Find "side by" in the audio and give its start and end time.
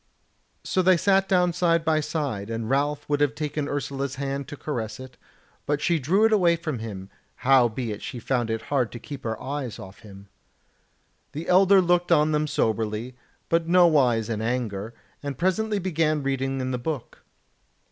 1.53-1.99